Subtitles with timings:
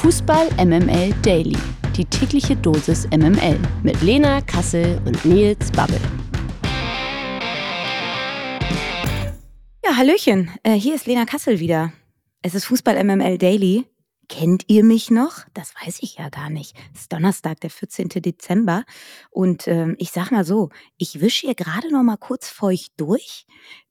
[0.00, 1.58] Fußball MML Daily.
[1.94, 6.00] Die tägliche Dosis MML mit Lena Kassel und Nils Babbel.
[9.84, 10.50] Ja, Hallöchen.
[10.62, 11.92] Äh, hier ist Lena Kassel wieder.
[12.40, 13.84] Es ist Fußball MML Daily.
[14.30, 15.40] Kennt ihr mich noch?
[15.52, 16.74] Das weiß ich ja gar nicht.
[16.94, 18.08] Es ist Donnerstag, der 14.
[18.08, 18.84] Dezember.
[19.28, 23.44] Und ähm, ich sag mal so, ich wische hier gerade noch mal kurz feucht durch,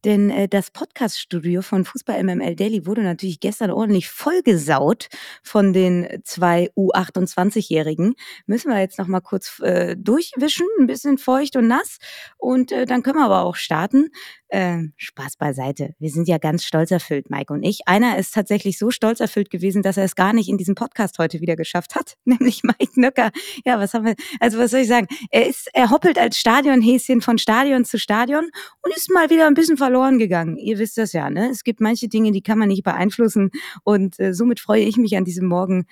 [0.06, 5.08] denn äh, das Podcaststudio von Fußball MML Daily wurde natürlich gestern ordentlich vollgesaut
[5.44, 8.16] von den zwei U28-Jährigen.
[8.46, 11.98] Müssen wir jetzt noch mal kurz äh, durchwischen, ein bisschen feucht und nass.
[12.38, 14.10] Und äh, dann können wir aber auch starten.
[14.52, 15.94] Ähm, Spaß beiseite.
[16.00, 17.82] Wir sind ja ganz stolz erfüllt, Mike und ich.
[17.88, 21.20] Einer ist tatsächlich so stolz erfüllt gewesen, dass er es gar nicht in diesem Podcast
[21.20, 23.30] heute wieder geschafft hat, nämlich Mike Nöcker.
[23.64, 25.08] Ja, was haben wir, also was soll ich sagen?
[25.30, 28.50] Er ist, er hoppelt als Stadionhäschen von Stadion zu Stadion
[28.82, 30.56] und ist mal wieder ein bisschen verloren gegangen.
[30.58, 31.50] Ihr wisst das ja, ne?
[31.50, 33.50] Es gibt manche Dinge, die kann man nicht beeinflussen
[33.84, 35.88] und äh, somit freue ich mich an diesem Morgen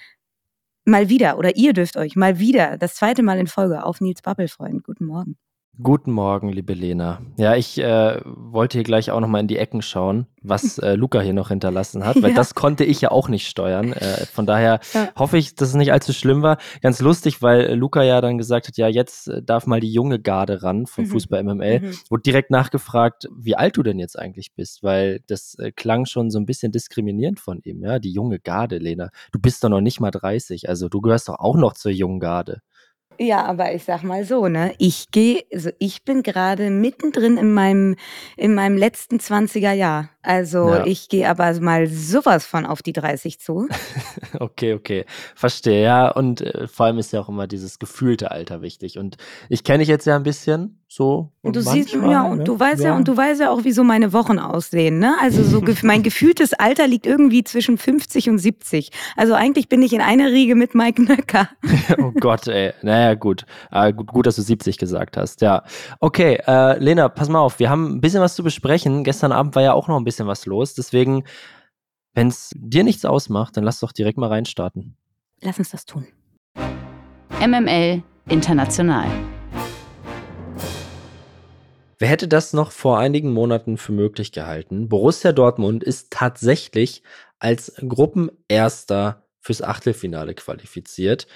[0.85, 4.21] mal wieder oder ihr dürft euch mal wieder das zweite Mal in Folge auf Nils
[4.21, 4.83] Babbel freuen.
[4.83, 5.35] Guten Morgen.
[5.83, 7.21] Guten Morgen, liebe Lena.
[7.37, 11.21] Ja, ich äh, wollte hier gleich auch nochmal in die Ecken schauen, was äh, Luca
[11.21, 12.35] hier noch hinterlassen hat, weil ja.
[12.35, 13.93] das konnte ich ja auch nicht steuern.
[13.93, 15.09] Äh, von daher ja.
[15.15, 16.57] hoffe ich, dass es nicht allzu schlimm war.
[16.81, 20.19] Ganz lustig, weil Luca ja dann gesagt hat, ja, jetzt äh, darf mal die junge
[20.19, 21.09] Garde ran von mhm.
[21.09, 21.81] Fußball MML.
[21.81, 21.97] Mhm.
[22.09, 26.31] Wurde direkt nachgefragt, wie alt du denn jetzt eigentlich bist, weil das äh, klang schon
[26.31, 29.11] so ein bisschen diskriminierend von ihm, ja, die junge Garde, Lena.
[29.31, 32.19] Du bist doch noch nicht mal 30, also du gehörst doch auch noch zur jungen
[32.19, 32.61] Garde.
[33.19, 34.73] Ja, aber ich sag mal so, ne?
[34.77, 37.95] Ich gehe, also ich bin gerade mittendrin in meinem,
[38.35, 40.09] in meinem letzten 20er Jahr.
[40.21, 40.85] Also ja.
[40.85, 43.67] ich gehe aber mal sowas von auf die 30 zu.
[44.39, 45.05] okay, okay.
[45.35, 46.09] Verstehe, ja.
[46.11, 48.97] Und äh, vor allem ist ja auch immer dieses gefühlte Alter wichtig.
[48.97, 49.17] Und
[49.49, 51.31] ich kenne dich jetzt ja ein bisschen so.
[51.41, 52.43] Und du siehst, ja, und ne?
[52.43, 52.89] du weißt ja.
[52.89, 52.95] ja.
[52.97, 55.15] und du weißt ja auch, wie so meine Wochen aussehen, ne?
[55.21, 58.91] Also so mein gefühltes Alter liegt irgendwie zwischen 50 und 70.
[59.15, 61.47] Also eigentlich bin ich in einer Riege mit Mike Nöcker.
[61.99, 62.73] oh Gott, ey.
[62.81, 63.45] Naja, gut.
[63.71, 64.07] Äh, gut.
[64.07, 65.63] Gut, dass du 70 gesagt hast, ja.
[66.01, 67.59] Okay, äh, Lena, pass mal auf.
[67.59, 69.03] Wir haben ein bisschen was zu besprechen.
[69.03, 70.73] Gestern Abend war ja auch noch ein bisschen bisschen was los.
[70.73, 71.23] Deswegen,
[72.13, 74.95] wenn es dir nichts ausmacht, dann lass doch direkt mal reinstarten.
[75.41, 76.07] Lass uns das tun.
[77.39, 79.07] MML International.
[81.99, 84.87] Wer hätte das noch vor einigen Monaten für möglich gehalten?
[84.87, 87.01] Borussia Dortmund ist tatsächlich
[87.39, 91.27] als Gruppenerster fürs Achtelfinale qualifiziert.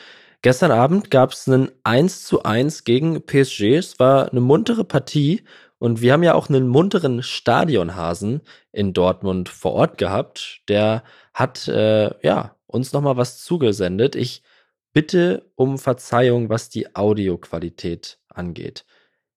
[0.44, 3.76] Gestern Abend gab es einen 1 zu 1 gegen PSG.
[3.76, 5.44] Es war eine muntere Partie
[5.80, 8.42] und wir haben ja auch einen munteren Stadionhasen
[8.72, 10.62] in Dortmund vor Ort gehabt.
[10.68, 14.16] Der hat äh, ja uns noch mal was zugesendet.
[14.16, 14.44] Ich
[14.94, 18.86] bitte um Verzeihung, was die Audioqualität angeht.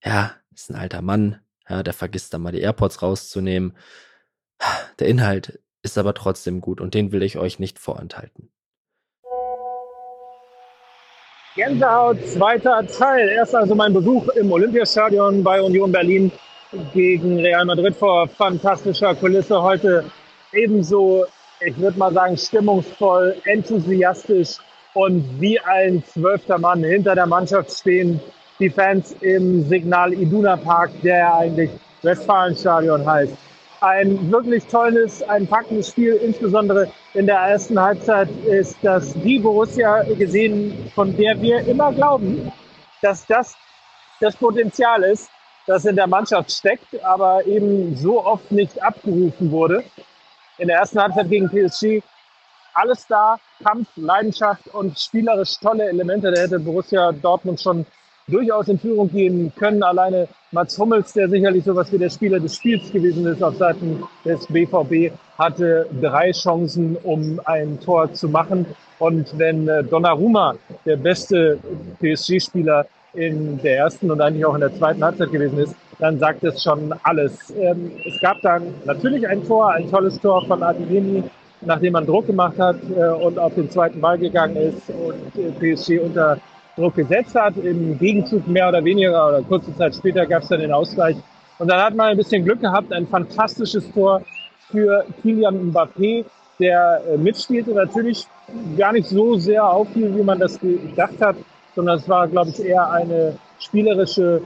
[0.04, 1.40] Ja, ist ein alter Mann.
[1.68, 3.76] Ja, der vergisst dann mal die AirPods rauszunehmen.
[4.98, 8.50] Der Inhalt ist aber trotzdem gut und den will ich euch nicht vorenthalten.
[11.56, 13.28] Gänsehaut, zweiter Teil.
[13.28, 16.32] Erst also mein Besuch im Olympiastadion bei Union Berlin
[16.92, 19.62] gegen Real Madrid vor fantastischer Kulisse.
[19.62, 20.10] Heute
[20.52, 21.26] ebenso,
[21.60, 24.58] ich würde mal sagen, stimmungsvoll, enthusiastisch
[24.94, 28.20] und wie ein zwölfter Mann hinter der Mannschaft stehen
[28.58, 31.70] die Fans im Signal Iduna Park, der eigentlich
[32.02, 33.34] Westfalenstadion heißt
[33.84, 36.14] ein wirklich tolles, ein packendes Spiel.
[36.14, 42.50] Insbesondere in der ersten Halbzeit ist das die Borussia gesehen, von der wir immer glauben,
[43.02, 43.54] dass das
[44.20, 45.28] das Potenzial ist,
[45.66, 49.84] das in der Mannschaft steckt, aber eben so oft nicht abgerufen wurde.
[50.56, 52.02] In der ersten Halbzeit gegen PSG
[52.72, 56.32] alles da, Kampf, Leidenschaft und spielerisch tolle Elemente.
[56.32, 57.84] Da hätte Borussia Dortmund schon
[58.28, 59.82] durchaus in Führung gehen können.
[59.82, 64.02] Alleine Mats Hummels, der sicherlich sowas wie der Spieler des Spiels gewesen ist auf Seiten
[64.24, 68.66] des BVB, hatte drei Chancen, um ein Tor zu machen.
[68.98, 70.54] Und wenn äh, Donnarumma,
[70.86, 71.58] der beste
[72.00, 76.42] PSG-Spieler in der ersten und eigentlich auch in der zweiten Halbzeit gewesen ist, dann sagt
[76.44, 77.52] es schon alles.
[77.56, 81.22] Ähm, es gab dann natürlich ein Tor, ein tolles Tor von Adeyemi,
[81.60, 85.74] nachdem man Druck gemacht hat äh, und auf den zweiten Ball gegangen ist und äh,
[85.74, 86.38] PSG unter
[86.76, 87.56] Druck gesetzt hat.
[87.56, 91.16] Im Gegenzug mehr oder weniger oder kurze Zeit später gab es dann den Ausgleich.
[91.58, 94.22] Und dann hat man ein bisschen Glück gehabt, ein fantastisches Tor
[94.70, 96.24] für Kylian Mbappé,
[96.58, 98.26] der äh, mitspielte, natürlich
[98.76, 101.36] gar nicht so sehr auffiel, wie man das gedacht hat,
[101.74, 104.42] sondern es war, glaube ich, eher eine spielerische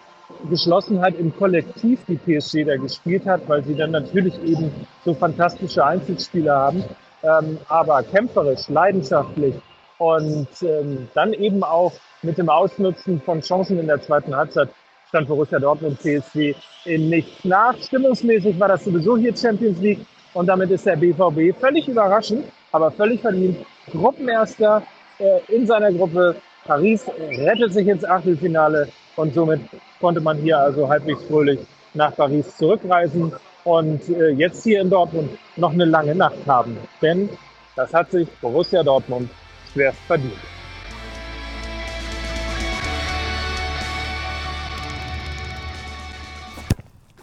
[0.51, 4.71] Geschlossenheit im Kollektiv, die PSG da gespielt hat, weil sie dann natürlich eben
[5.05, 6.85] so fantastische Einzelspieler haben,
[7.23, 9.55] ähm, aber kämpferisch, leidenschaftlich
[9.99, 11.93] und ähm, dann eben auch
[12.23, 14.69] mit dem Ausnutzen von Chancen in der zweiten Halbzeit
[15.09, 16.55] stand Borussia Dortmund PSV
[16.85, 17.77] in nichts nach.
[17.79, 20.01] Stimmungsmäßig war das sowieso hier Champions League
[20.35, 23.65] und damit ist der BVB völlig überraschend aber völlig verdient.
[23.91, 24.83] Gruppenerster
[25.19, 26.37] äh, in seiner Gruppe.
[26.65, 29.61] Paris rettet sich ins Achtelfinale und somit
[30.01, 31.61] konnte man hier also halbwegs fröhlich
[31.95, 33.33] nach Paris zurückreisen
[33.65, 36.77] und äh, jetzt hier in Dortmund noch eine lange Nacht haben.
[37.01, 37.31] Denn
[37.75, 39.31] das hat sich Borussia Dortmund
[39.73, 40.58] schwerst verdient.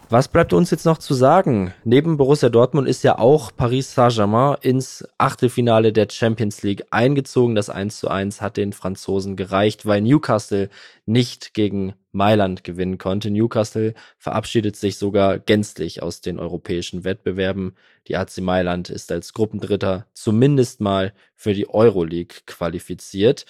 [0.10, 1.74] Was bleibt uns jetzt noch zu sagen?
[1.84, 7.56] Neben Borussia Dortmund ist ja auch Paris Saint-Germain ins Achtelfinale der Champions League eingezogen.
[7.56, 10.70] Das 1 zu 1 hat den Franzosen gereicht, weil Newcastle
[11.08, 13.32] nicht gegen Mailand gewinnen konnte.
[13.32, 17.76] Newcastle verabschiedet sich sogar gänzlich aus den europäischen Wettbewerben.
[18.08, 23.46] Die AC Mailand ist als Gruppendritter zumindest mal für die Euroleague qualifiziert.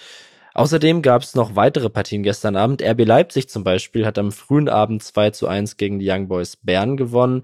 [0.56, 2.82] Außerdem gab es noch weitere Partien gestern Abend.
[2.82, 6.56] RB Leipzig zum Beispiel hat am frühen Abend 2 zu 1 gegen die Young Boys
[6.56, 7.42] Bern gewonnen.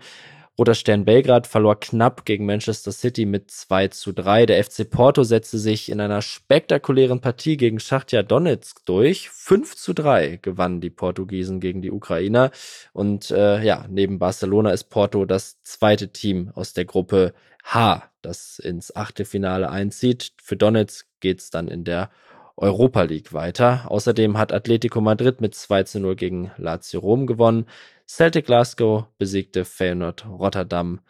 [0.58, 4.46] Roter Stern Belgrad verlor knapp gegen Manchester City mit 2 zu 3.
[4.46, 9.28] Der FC Porto setzte sich in einer spektakulären Partie gegen Schachtja Donetsk durch.
[9.28, 12.50] 5 zu 3 gewannen die Portugiesen gegen die Ukrainer.
[12.94, 18.58] Und äh, ja, neben Barcelona ist Porto das zweite Team aus der Gruppe H, das
[18.58, 20.32] ins Achtelfinale einzieht.
[20.42, 22.08] Für Donetsk geht's dann in der
[22.56, 23.84] Europa League weiter.
[23.88, 27.66] Außerdem hat Atletico Madrid mit 2 zu 0 gegen Lazio Rom gewonnen.
[28.06, 31.00] Celtic Glasgow besiegte Feyenoord Rotterdam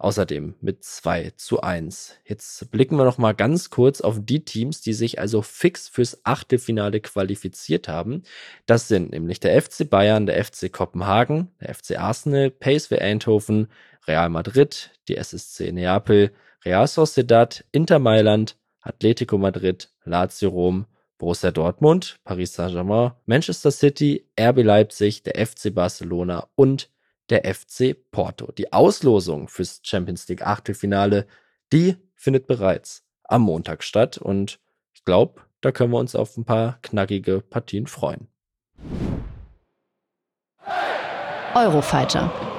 [0.00, 2.16] außerdem mit 2 zu 1.
[2.24, 6.24] Jetzt blicken wir noch mal ganz kurz auf die Teams, die sich also fix fürs
[6.24, 8.22] Achtelfinale qualifiziert haben.
[8.66, 13.68] Das sind nämlich der FC Bayern, der FC Kopenhagen, der FC Arsenal, PSV Eindhoven,
[14.06, 16.32] Real Madrid, die SSC Neapel,
[16.64, 20.86] Real Sociedad, Inter Mailand, Atletico Madrid, Lazio Rom,
[21.18, 26.90] Borussia Dortmund, Paris Saint-Germain, Manchester City, RB Leipzig, der FC Barcelona und
[27.28, 28.52] der FC Porto.
[28.52, 31.26] Die Auslosung fürs Champions League Achtelfinale,
[31.72, 34.58] die findet bereits am Montag statt und
[34.94, 38.28] ich glaube, da können wir uns auf ein paar knackige Partien freuen.
[41.54, 42.49] Eurofighter.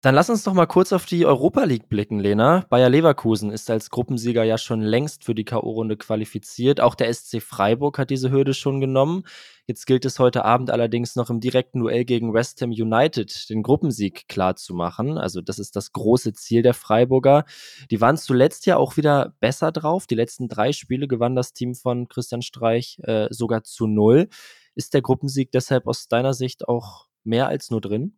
[0.00, 2.64] Dann lass uns doch mal kurz auf die Europa League blicken, Lena.
[2.70, 6.80] Bayer Leverkusen ist als Gruppensieger ja schon längst für die K.O.-Runde qualifiziert.
[6.80, 9.24] Auch der SC Freiburg hat diese Hürde schon genommen.
[9.66, 13.64] Jetzt gilt es heute Abend allerdings noch im direkten Duell gegen West Ham United den
[13.64, 15.18] Gruppensieg klar zu machen.
[15.18, 17.44] Also das ist das große Ziel der Freiburger.
[17.90, 20.06] Die waren zuletzt ja auch wieder besser drauf.
[20.06, 24.28] Die letzten drei Spiele gewann das Team von Christian Streich äh, sogar zu null.
[24.76, 28.16] Ist der Gruppensieg deshalb aus deiner Sicht auch mehr als nur drin?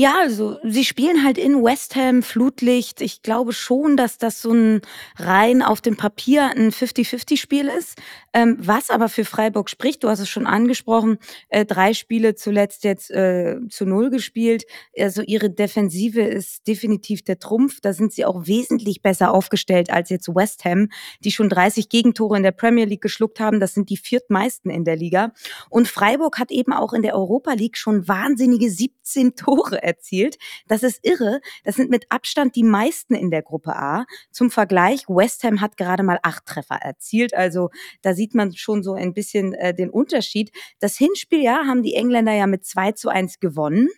[0.00, 3.02] Ja, also sie spielen halt in West Ham Flutlicht.
[3.02, 4.80] Ich glaube schon, dass das so ein
[5.18, 7.98] rein auf dem Papier ein 50-50-Spiel ist.
[8.32, 11.18] Ähm, was aber für Freiburg spricht, du hast es schon angesprochen,
[11.50, 14.64] äh, drei Spiele zuletzt jetzt äh, zu null gespielt.
[14.98, 17.82] Also ihre Defensive ist definitiv der Trumpf.
[17.82, 20.88] Da sind sie auch wesentlich besser aufgestellt als jetzt West Ham,
[21.22, 23.60] die schon 30 Gegentore in der Premier League geschluckt haben.
[23.60, 25.34] Das sind die viertmeisten in der Liga.
[25.68, 30.38] Und Freiburg hat eben auch in der Europa League schon wahnsinnige 17 Tore erzielt.
[30.68, 31.40] Das ist irre.
[31.64, 34.06] Das sind mit Abstand die meisten in der Gruppe A.
[34.30, 37.34] Zum Vergleich, West Ham hat gerade mal acht Treffer erzielt.
[37.34, 37.70] Also
[38.02, 40.52] da sieht man schon so ein bisschen äh, den Unterschied.
[40.78, 43.88] Das Hinspiel, ja, haben die Engländer ja mit 2 zu 1 gewonnen.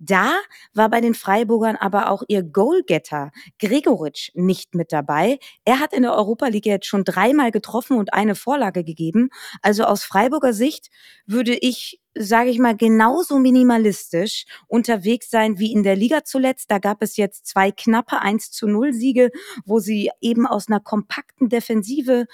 [0.00, 0.32] Da
[0.74, 5.38] war bei den Freiburgern aber auch ihr Goalgetter Gregoritsch nicht mit dabei.
[5.64, 9.30] Er hat in der Europa League jetzt schon dreimal getroffen und eine Vorlage gegeben.
[9.60, 10.90] Also aus Freiburger Sicht
[11.26, 16.70] würde ich sage ich mal, genauso minimalistisch unterwegs sein wie in der Liga zuletzt.
[16.70, 19.30] Da gab es jetzt zwei knappe 1 zu 0 Siege,
[19.64, 22.26] wo sie eben aus einer kompakten Defensive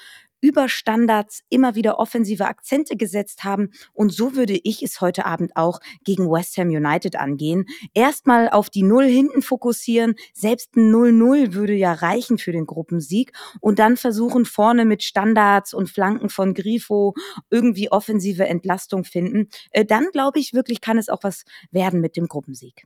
[0.45, 3.71] über Standards immer wieder offensive Akzente gesetzt haben.
[3.95, 7.65] Und so würde ich es heute Abend auch gegen West Ham United angehen.
[7.95, 10.17] Erstmal auf die Null hinten fokussieren.
[10.35, 13.33] Selbst ein 0-0 würde ja reichen für den Gruppensieg.
[13.61, 17.15] Und dann versuchen vorne mit Standards und Flanken von Grifo
[17.49, 19.49] irgendwie offensive Entlastung finden.
[19.71, 22.85] Äh, dann glaube ich wirklich, kann es auch was werden mit dem Gruppensieg.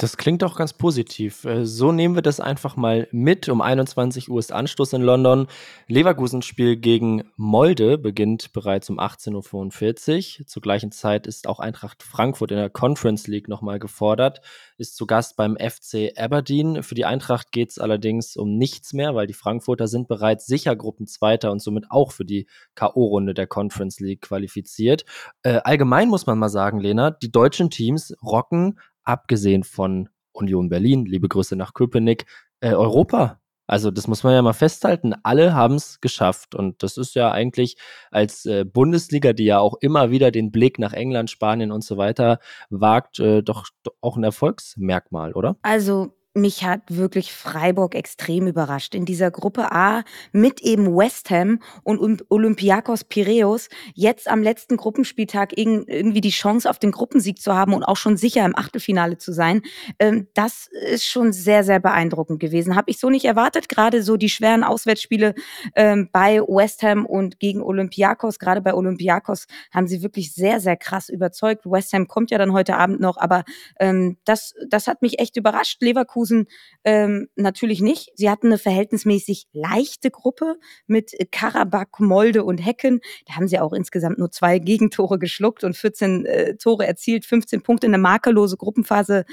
[0.00, 1.44] Das klingt doch ganz positiv.
[1.44, 3.50] Äh, so nehmen wir das einfach mal mit.
[3.50, 5.46] Um 21 Uhr ist Anstoß in London.
[5.88, 10.46] Leverkusen-Spiel gegen Molde beginnt bereits um 18.45 Uhr.
[10.46, 14.40] Zur gleichen Zeit ist auch Eintracht Frankfurt in der Conference League nochmal gefordert,
[14.78, 16.82] ist zu Gast beim FC Aberdeen.
[16.82, 20.74] Für die Eintracht geht es allerdings um nichts mehr, weil die Frankfurter sind bereits sicher
[20.76, 25.04] Gruppenzweiter und somit auch für die K.O.-Runde der Conference League qualifiziert.
[25.42, 31.06] Äh, allgemein muss man mal sagen, Lena, die deutschen Teams rocken abgesehen von Union Berlin,
[31.06, 32.26] liebe Grüße nach Köpenick,
[32.60, 33.40] äh, Europa.
[33.70, 35.14] Also das muss man ja mal festhalten.
[35.22, 36.56] Alle haben es geschafft.
[36.56, 37.76] Und das ist ja eigentlich
[38.10, 41.96] als äh, Bundesliga, die ja auch immer wieder den Blick nach England, Spanien und so
[41.96, 45.56] weiter wagt, äh, doch, doch auch ein Erfolgsmerkmal, oder?
[45.62, 48.94] Also mich hat wirklich Freiburg extrem überrascht.
[48.94, 55.56] In dieser Gruppe A mit eben West Ham und Olympiakos Piraeus jetzt am letzten Gruppenspieltag
[55.58, 59.32] irgendwie die Chance auf den Gruppensieg zu haben und auch schon sicher im Achtelfinale zu
[59.32, 59.62] sein.
[59.98, 62.76] Ähm, das ist schon sehr, sehr beeindruckend gewesen.
[62.76, 63.68] Habe ich so nicht erwartet.
[63.68, 65.34] Gerade so die schweren Auswärtsspiele
[65.74, 68.38] ähm, bei West Ham und gegen Olympiakos.
[68.38, 71.66] Gerade bei Olympiakos haben sie wirklich sehr, sehr krass überzeugt.
[71.66, 73.42] West Ham kommt ja dann heute Abend noch, aber
[73.80, 75.82] ähm, das, das hat mich echt überrascht.
[75.82, 76.46] Leverkusen Leverkusen
[76.84, 78.10] ähm, natürlich nicht.
[78.14, 83.00] Sie hatten eine verhältnismäßig leichte Gruppe mit Karabakh, Molde und Hecken.
[83.26, 87.62] Da haben sie auch insgesamt nur zwei Gegentore geschluckt und 14 äh, Tore erzielt, 15
[87.62, 89.24] Punkte in eine makelose Gruppenphase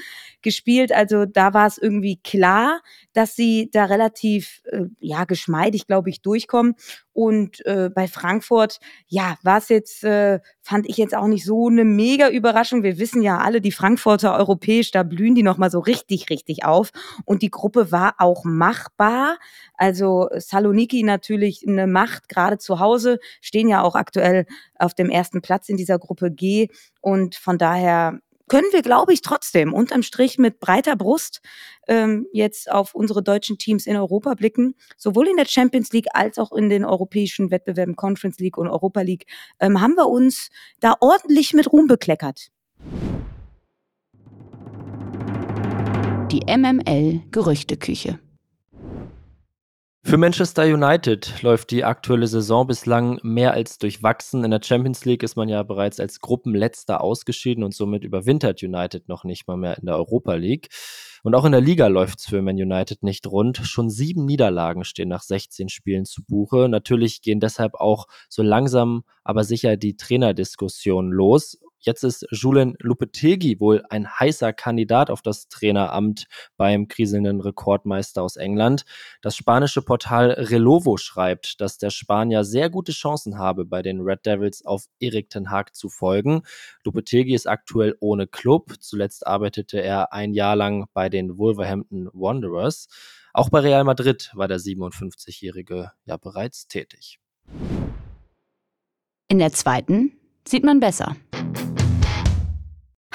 [0.42, 0.92] gespielt.
[0.92, 2.80] Also da war es irgendwie klar,
[3.12, 6.74] dass sie da relativ äh, ja geschmeidig, glaube ich, durchkommen.
[7.18, 11.66] Und äh, bei Frankfurt, ja, war es jetzt, äh, fand ich jetzt auch nicht so
[11.66, 12.84] eine mega Überraschung.
[12.84, 16.90] Wir wissen ja alle, die Frankfurter europäisch, da blühen die nochmal so richtig, richtig auf.
[17.24, 19.36] Und die Gruppe war auch machbar.
[19.74, 24.46] Also Saloniki natürlich eine Macht, gerade zu Hause, stehen ja auch aktuell
[24.78, 26.68] auf dem ersten Platz in dieser Gruppe G.
[27.00, 31.40] Und von daher können wir, glaube ich, trotzdem unterm Strich mit breiter Brust
[31.86, 34.74] ähm, jetzt auf unsere deutschen Teams in Europa blicken.
[34.96, 39.00] Sowohl in der Champions League als auch in den europäischen Wettbewerben Conference League und Europa
[39.02, 39.26] League
[39.60, 40.48] ähm, haben wir uns
[40.80, 42.48] da ordentlich mit Ruhm bekleckert.
[46.30, 48.18] Die MML Gerüchteküche.
[50.08, 54.42] Für Manchester United läuft die aktuelle Saison bislang mehr als durchwachsen.
[54.42, 59.06] In der Champions League ist man ja bereits als Gruppenletzter ausgeschieden und somit überwintert United
[59.10, 60.70] noch nicht mal mehr in der Europa League.
[61.24, 63.58] Und auch in der Liga läuft es für Man United nicht rund.
[63.58, 66.70] Schon sieben Niederlagen stehen nach 16 Spielen zu Buche.
[66.70, 71.58] Natürlich gehen deshalb auch so langsam, aber sicher die Trainerdiskussionen los.
[71.80, 78.36] Jetzt ist Julen Lupetegi wohl ein heißer Kandidat auf das Traineramt beim kriselnden Rekordmeister aus
[78.36, 78.84] England.
[79.22, 84.26] Das spanische Portal Relovo schreibt, dass der Spanier sehr gute Chancen habe, bei den Red
[84.26, 86.42] Devils auf Erik Ten Hag zu folgen.
[86.84, 88.74] Lupetegi ist aktuell ohne Club.
[88.80, 92.88] Zuletzt arbeitete er ein Jahr lang bei den Wolverhampton Wanderers.
[93.32, 97.20] Auch bei Real Madrid war der 57-Jährige ja bereits tätig.
[99.28, 100.12] In der zweiten
[100.46, 101.14] sieht man besser.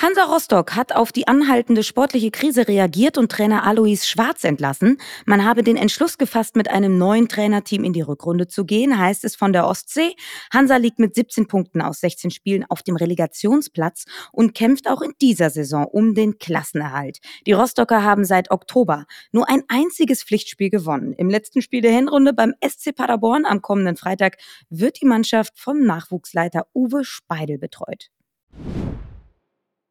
[0.03, 4.97] Hansa Rostock hat auf die anhaltende sportliche Krise reagiert und Trainer Alois Schwarz entlassen.
[5.25, 9.23] Man habe den Entschluss gefasst, mit einem neuen Trainerteam in die Rückrunde zu gehen, heißt
[9.23, 10.13] es von der Ostsee.
[10.51, 15.13] Hansa liegt mit 17 Punkten aus 16 Spielen auf dem Relegationsplatz und kämpft auch in
[15.21, 17.19] dieser Saison um den Klassenerhalt.
[17.47, 21.13] Die Rostocker haben seit Oktober nur ein einziges Pflichtspiel gewonnen.
[21.13, 24.35] Im letzten Spiel der Hinrunde beim SC Paderborn am kommenden Freitag
[24.69, 28.09] wird die Mannschaft vom Nachwuchsleiter Uwe Speidel betreut.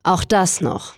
[0.05, 0.95] Auch das noch.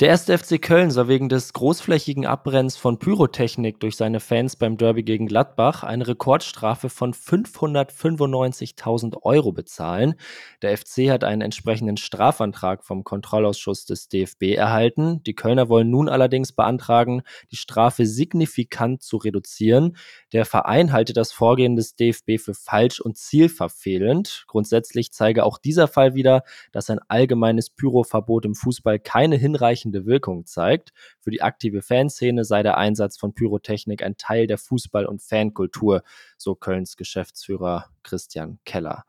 [0.00, 4.78] Der erste FC Köln soll wegen des großflächigen Abbrennens von Pyrotechnik durch seine Fans beim
[4.78, 10.14] Derby gegen Gladbach eine Rekordstrafe von 595.000 Euro bezahlen.
[10.62, 15.22] Der FC hat einen entsprechenden Strafantrag vom Kontrollausschuss des DFB erhalten.
[15.24, 19.98] Die Kölner wollen nun allerdings beantragen, die Strafe signifikant zu reduzieren.
[20.32, 24.44] Der Verein halte das Vorgehen des DFB für falsch und zielverfehlend.
[24.46, 26.42] Grundsätzlich zeige auch dieser Fall wieder,
[26.72, 30.92] dass ein allgemeines Pyroverbot im Fußball keine hinreichende abschreckende Wirkung zeigt.
[31.20, 36.02] Für die aktive Fanszene sei der Einsatz von Pyrotechnik ein Teil der Fußball- und Fankultur,
[36.38, 39.04] so Kölns Geschäftsführer Christian Keller.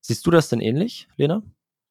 [0.00, 1.42] Siehst du das denn ähnlich, Lena?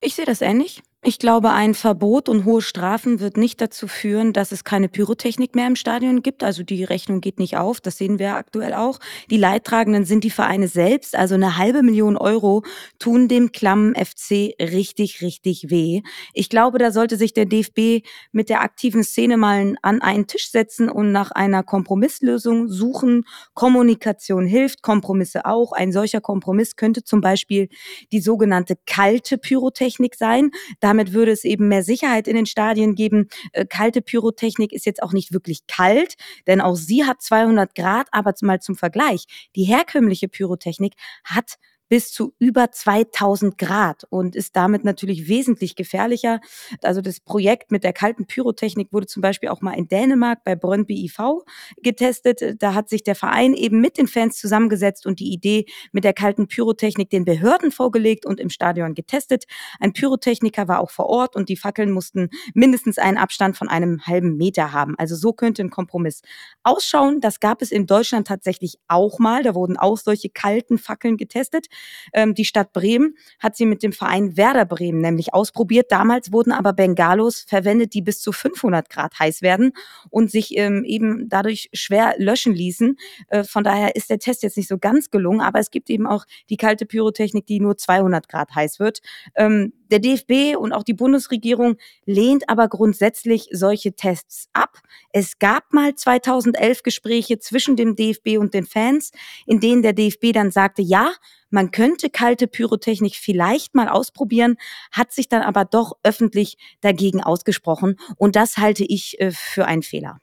[0.02, 0.82] Ich sehe das ähnlich.
[1.08, 5.54] Ich glaube, ein Verbot und hohe Strafen wird nicht dazu führen, dass es keine Pyrotechnik
[5.54, 6.44] mehr im Stadion gibt.
[6.44, 7.80] Also die Rechnung geht nicht auf.
[7.80, 8.98] Das sehen wir aktuell auch.
[9.30, 11.16] Die Leidtragenden sind die Vereine selbst.
[11.16, 12.64] Also eine halbe Million Euro
[12.98, 16.02] tun dem klammen FC richtig, richtig weh.
[16.34, 20.50] Ich glaube, da sollte sich der DFB mit der aktiven Szene mal an einen Tisch
[20.50, 23.26] setzen und nach einer Kompromisslösung suchen.
[23.54, 25.72] Kommunikation hilft, Kompromisse auch.
[25.72, 27.70] Ein solcher Kompromiss könnte zum Beispiel
[28.12, 30.50] die sogenannte kalte Pyrotechnik sein.
[30.80, 33.28] Da damit würde es eben mehr Sicherheit in den Stadien geben.
[33.52, 36.16] Äh, kalte Pyrotechnik ist jetzt auch nicht wirklich kalt,
[36.48, 39.26] denn auch sie hat 200 Grad, aber mal zum Vergleich.
[39.56, 41.56] Die herkömmliche Pyrotechnik hat
[41.90, 46.40] bis zu über 2000 Grad und ist damit natürlich wesentlich gefährlicher.
[46.82, 50.56] Also das Projekt mit der kalten Pyrotechnik wurde zum Beispiel auch mal in Dänemark bei
[50.56, 51.44] Brøndby IV
[51.82, 52.62] getestet.
[52.62, 56.14] Da hat sich der Verein eben mit den Fans zusammengesetzt und die Idee mit der
[56.14, 59.46] kalten Pyrotechnik den Behörden vorgelegt und im Stadion getestet.
[59.80, 64.06] Ein Pyrotechniker war auch vor Ort und die Fackeln mussten mindestens einen Abstand von einem
[64.06, 64.96] halben Meter haben.
[64.98, 66.22] Also so könnte ein Kompromiss
[66.64, 67.22] ausschauen.
[67.22, 69.44] Das gab es in Deutschland tatsächlich auch mal.
[69.44, 71.68] Da wurden auch solche kalten Fackeln getestet.
[72.14, 75.92] Ähm, die Stadt Bremen hat sie mit dem Verein Werder Bremen nämlich ausprobiert.
[75.92, 79.72] Damals wurden aber Bengalos verwendet, die bis zu 500 Grad heiß werden
[80.10, 82.98] und sich ähm, eben dadurch schwer löschen ließen.
[83.28, 86.08] Äh, von daher ist der Test jetzt nicht so ganz gelungen, aber es gibt eben
[86.08, 89.00] auch die kalte Pyrotechnik, die nur 200 Grad heiß wird.
[89.36, 94.80] Ähm, der DFB und auch die Bundesregierung lehnt aber grundsätzlich solche Tests ab.
[95.12, 99.12] Es gab mal 2011 Gespräche zwischen dem DFB und den Fans,
[99.46, 101.12] in denen der DFB dann sagte, ja,
[101.50, 104.58] man könnte kalte Pyrotechnik vielleicht mal ausprobieren,
[104.92, 107.98] hat sich dann aber doch öffentlich dagegen ausgesprochen.
[108.18, 110.20] Und das halte ich äh, für einen Fehler.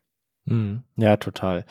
[0.46, 1.64] Hm, ja, total.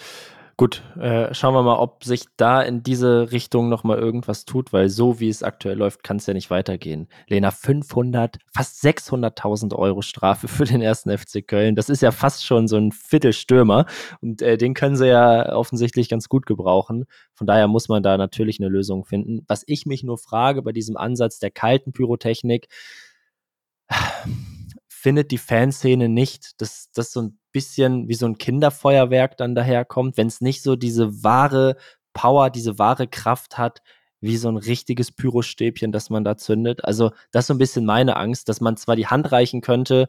[0.62, 4.90] Gut, äh, schauen wir mal, ob sich da in diese Richtung nochmal irgendwas tut, weil
[4.90, 7.08] so wie es aktuell läuft, kann es ja nicht weitergehen.
[7.28, 11.74] Lena, 500, fast 600.000 Euro Strafe für den ersten FC Köln.
[11.76, 13.88] Das ist ja fast schon so ein Viertelstürmer
[14.22, 17.06] und äh, den können sie ja offensichtlich ganz gut gebrauchen.
[17.34, 19.44] Von daher muss man da natürlich eine Lösung finden.
[19.48, 22.68] Was ich mich nur frage bei diesem Ansatz der kalten Pyrotechnik,
[25.02, 30.16] findet die Fanszene nicht, dass das so ein bisschen wie so ein Kinderfeuerwerk dann daherkommt,
[30.16, 31.76] wenn es nicht so diese wahre
[32.14, 33.82] Power, diese wahre Kraft hat,
[34.20, 36.86] wie so ein richtiges Pyrostäbchen, das man da zündet.
[36.86, 40.08] Also das ist so ein bisschen meine Angst, dass man zwar die Hand reichen könnte,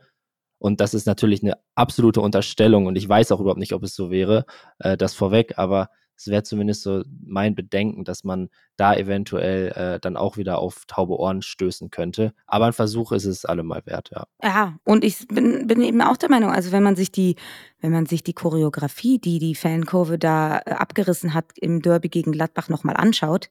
[0.58, 3.96] und das ist natürlich eine absolute Unterstellung und ich weiß auch überhaupt nicht, ob es
[3.96, 4.46] so wäre,
[4.78, 5.88] äh, das vorweg, aber
[6.22, 10.84] es wäre zumindest so mein Bedenken, dass man da eventuell äh, dann auch wieder auf
[10.86, 12.32] taube Ohren stößen könnte.
[12.46, 14.24] Aber ein Versuch ist es allemal wert, ja.
[14.40, 17.34] Ja, und ich bin, bin eben auch der Meinung, also wenn man sich die,
[17.80, 22.30] wenn man sich die Choreografie, die die Fankurve da äh, abgerissen hat im Derby gegen
[22.30, 23.50] Gladbach nochmal anschaut,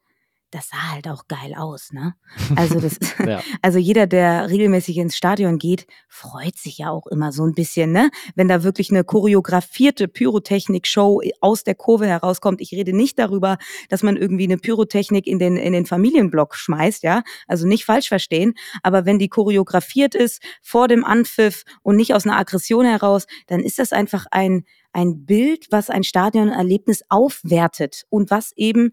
[0.52, 2.16] das sah halt auch geil aus, ne?
[2.56, 3.42] Also das, ja.
[3.62, 7.92] also jeder, der regelmäßig ins Stadion geht, freut sich ja auch immer so ein bisschen,
[7.92, 8.12] ne?
[8.36, 12.62] Wenn da wirklich eine choreografierte Pyrotechnik-Show aus der Kurve herauskommt.
[12.62, 13.58] Ich rede nicht darüber,
[13.90, 17.24] dass man irgendwie eine Pyrotechnik in den in den Familienblock schmeißt, ja?
[17.48, 18.54] Also nicht falsch verstehen.
[18.84, 23.62] Aber wenn die choreografiert ist vor dem Anpfiff und nicht aus einer Aggression heraus, dann
[23.62, 28.92] ist das einfach ein ein Bild, was ein Stadionerlebnis aufwertet und was eben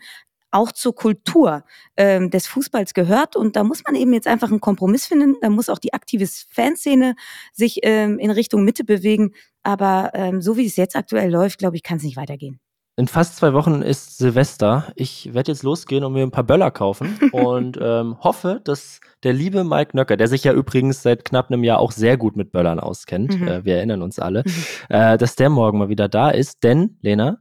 [0.50, 1.64] auch zur Kultur
[1.96, 3.36] ähm, des Fußballs gehört.
[3.36, 5.36] Und da muss man eben jetzt einfach einen Kompromiss finden.
[5.40, 7.14] Da muss auch die aktive Fanszene
[7.52, 9.32] sich ähm, in Richtung Mitte bewegen.
[9.62, 12.60] Aber ähm, so wie es jetzt aktuell läuft, glaube ich, kann es nicht weitergehen.
[12.98, 14.92] In fast zwei Wochen ist Silvester.
[14.96, 19.32] Ich werde jetzt losgehen und mir ein paar Böller kaufen und ähm, hoffe, dass der
[19.32, 22.50] liebe Mike Nöcker, der sich ja übrigens seit knapp einem Jahr auch sehr gut mit
[22.50, 23.46] Böllern auskennt, mhm.
[23.46, 24.52] äh, wir erinnern uns alle, mhm.
[24.88, 26.64] äh, dass der morgen mal wieder da ist.
[26.64, 27.38] Denn, Lena,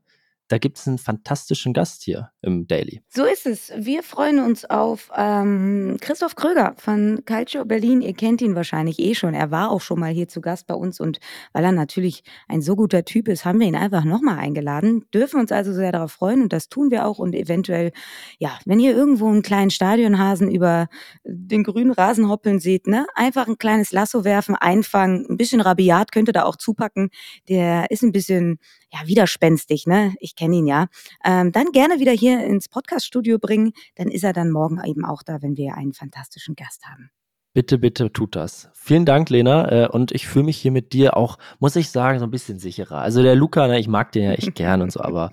[0.47, 3.01] da gibt es einen fantastischen Gast hier im Daily.
[3.09, 3.71] So ist es.
[3.75, 8.01] Wir freuen uns auf ähm, Christoph Kröger von Calcio Berlin.
[8.01, 9.33] Ihr kennt ihn wahrscheinlich eh schon.
[9.33, 11.19] Er war auch schon mal hier zu Gast bei uns und
[11.53, 15.05] weil er natürlich ein so guter Typ ist, haben wir ihn einfach nochmal eingeladen.
[15.13, 17.91] Dürfen uns also sehr darauf freuen und das tun wir auch und eventuell,
[18.39, 20.87] ja, wenn ihr irgendwo einen kleinen Stadionhasen über
[21.25, 26.11] den grünen Rasen hoppeln seht, ne, einfach ein kleines Lasso werfen, einfangen, ein bisschen rabiat
[26.11, 27.09] könnt ihr da auch zupacken.
[27.49, 28.59] Der ist ein bisschen
[28.91, 30.15] ja, widerspenstig, ne?
[30.19, 30.87] Ich kenne ihn ja.
[31.25, 33.73] Ähm, dann gerne wieder hier ins Podcast-Studio bringen.
[33.95, 37.11] Dann ist er dann morgen eben auch da, wenn wir einen fantastischen Gast haben.
[37.53, 38.69] Bitte, bitte tut das.
[38.73, 39.71] Vielen Dank, Lena.
[39.71, 42.59] Äh, und ich fühle mich hier mit dir auch, muss ich sagen, so ein bisschen
[42.59, 42.99] sicherer.
[42.99, 45.31] Also der Luca, ne, ich mag den ja echt gern und so, aber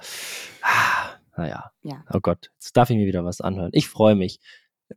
[0.62, 1.70] ah, naja.
[1.82, 2.02] Ja.
[2.12, 3.70] Oh Gott, jetzt darf ich mir wieder was anhören.
[3.72, 4.40] Ich freue mich.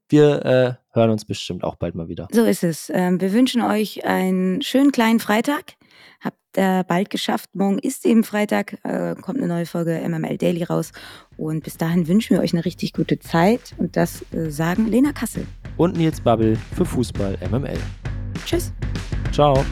[0.10, 2.28] Wir äh, hören uns bestimmt auch bald mal wieder.
[2.32, 2.90] So ist es.
[2.94, 5.77] Ähm, wir wünschen euch einen schönen kleinen Freitag.
[6.20, 7.50] Habt ihr bald geschafft.
[7.54, 10.92] Morgen ist eben Freitag, äh, kommt eine neue Folge MML Daily raus.
[11.38, 13.74] Und bis dahin wünschen wir euch eine richtig gute Zeit.
[13.78, 15.46] Und das äh, sagen Lena Kassel.
[15.78, 17.78] Und Nils Babbel für Fußball MML.
[18.46, 18.74] Tschüss.
[19.32, 19.64] Ciao.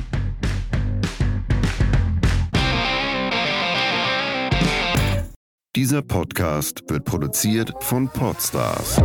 [5.75, 8.95] Dieser Podcast wird produziert von Podstars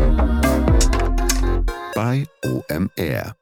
[1.94, 3.39] bei OMR.